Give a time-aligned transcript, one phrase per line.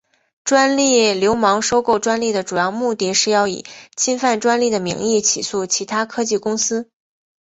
[0.43, 3.63] 专利流氓收购专利的主要目的是要以
[3.95, 6.89] 侵犯专利的名义起诉其他科技公司。